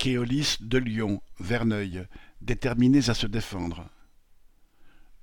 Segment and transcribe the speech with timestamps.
[0.00, 2.06] Keolis de Lyon, Verneuil,
[2.40, 3.86] déterminés à se défendre.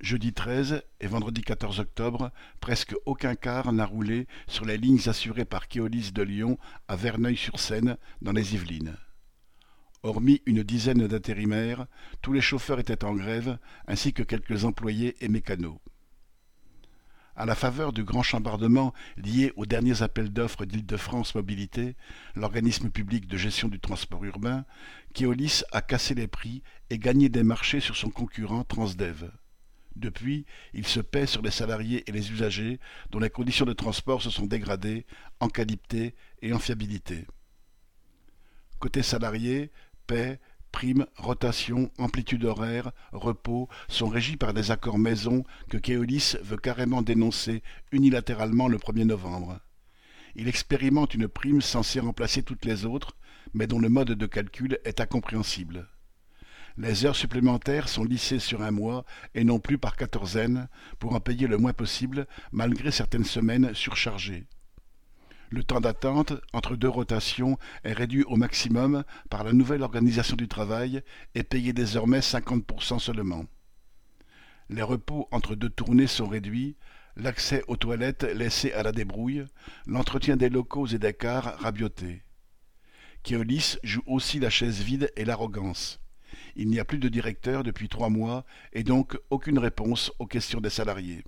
[0.01, 5.45] Jeudi 13 et vendredi 14 octobre, presque aucun car n'a roulé sur les lignes assurées
[5.45, 8.95] par Keolis de Lyon à Verneuil-sur-Seine, dans les Yvelines.
[10.03, 11.87] Hormis une dizaine d'intérimaires,
[12.21, 13.57] tous les chauffeurs étaient en grève,
[13.87, 15.79] ainsi que quelques employés et mécanos.
[17.39, 21.95] À la faveur du grand chambardement lié aux derniers appels d'offres d'Île-de-France Mobilité,
[22.35, 24.65] l'organisme public de gestion du transport urbain,
[25.13, 29.29] Keolis a cassé les prix et gagné des marchés sur son concurrent Transdev.
[29.95, 32.79] Depuis, il se paie sur les salariés et les usagers
[33.11, 35.05] dont les conditions de transport se sont dégradées
[35.39, 37.27] en qualité et en fiabilité.
[38.79, 39.71] Côté salarié,
[40.07, 40.39] paie,
[40.77, 47.01] primes, rotation, amplitude horaire, repos sont régis par des accords maison que Keolis veut carrément
[47.01, 49.59] dénoncer unilatéralement le 1er novembre.
[50.35, 53.17] Il expérimente une prime censée remplacer toutes les autres,
[53.55, 55.87] mais dont le mode de calcul est incompréhensible.
[56.77, 61.19] Les heures supplémentaires sont lissées sur un mois et non plus par quatorzaine pour en
[61.19, 64.45] payer le moins possible malgré certaines semaines surchargées.
[65.49, 70.49] Le temps d'attente entre deux rotations est réduit au maximum par la nouvelle organisation du
[70.49, 71.01] travail
[71.35, 73.45] et payé désormais 50% seulement.
[74.69, 76.75] Les repos entre deux tournées sont réduits,
[77.15, 79.45] l'accès aux toilettes laissé à la débrouille,
[79.85, 82.23] l'entretien des locaux et des cars rabioté.
[83.23, 86.01] Keolis joue aussi la chaise vide et l'arrogance.
[86.57, 90.59] Il n'y a plus de directeur depuis trois mois et donc aucune réponse aux questions
[90.59, 91.23] des salariés.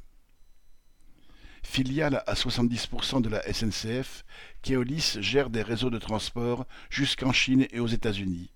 [1.63, 4.25] Filiale à 70% de la SNCF,
[4.61, 8.51] Keolis gère des réseaux de transport jusqu'en Chine et aux États-Unis.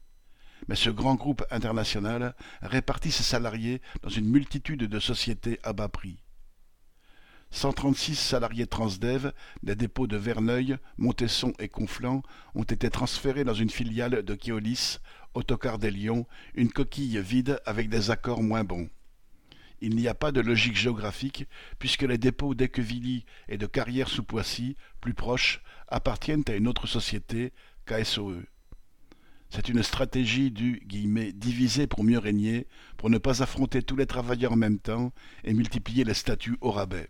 [0.67, 5.89] Mais ce grand groupe international répartit ses salariés dans une multitude de sociétés à bas
[5.89, 6.23] prix.
[7.51, 9.31] 136 salariés Transdev
[9.61, 12.23] des dépôts de Verneuil, Montesson et Conflans
[12.55, 14.97] ont été transférés dans une filiale de Keolis,
[15.35, 18.89] Autocar des Lyons, une coquille vide avec des accords moins bons.
[19.81, 21.47] Il n'y a pas de logique géographique,
[21.79, 27.53] puisque les dépôts d'Equevilly et de Carrière-sous-Poissy, plus proches, appartiennent à une autre société,
[27.85, 28.43] KSOE.
[29.49, 30.81] C'est une stratégie du
[31.35, 32.65] diviser pour mieux régner,
[32.97, 36.71] pour ne pas affronter tous les travailleurs en même temps et multiplier les statuts au
[36.71, 37.09] rabais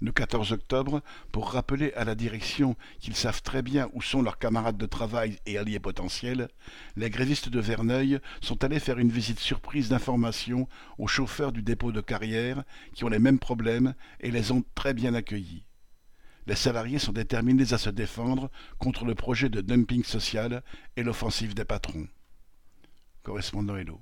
[0.00, 1.02] le 14 octobre
[1.32, 5.38] pour rappeler à la direction qu'ils savent très bien où sont leurs camarades de travail
[5.46, 6.48] et alliés potentiels,
[6.96, 10.68] les grévistes de Verneuil sont allés faire une visite surprise d'information
[10.98, 14.94] aux chauffeurs du dépôt de carrière qui ont les mêmes problèmes et les ont très
[14.94, 15.64] bien accueillis.
[16.46, 20.62] Les salariés sont déterminés à se défendre contre le projet de dumping social
[20.96, 22.08] et l'offensive des patrons.
[23.22, 24.00] Correspondant Hello.